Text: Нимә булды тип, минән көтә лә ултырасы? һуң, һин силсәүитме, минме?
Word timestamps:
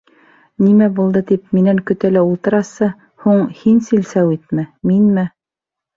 Нимә 0.67 0.85
булды 0.99 1.21
тип, 1.31 1.43
минән 1.57 1.81
көтә 1.91 2.11
лә 2.15 2.23
ултырасы? 2.29 2.89
һуң, 3.27 3.45
һин 3.61 3.79
силсәүитме, 3.91 4.65
минме? 4.93 5.29